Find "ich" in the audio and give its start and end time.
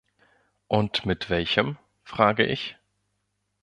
2.47-2.75